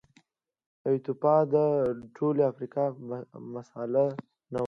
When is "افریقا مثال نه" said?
2.51-4.57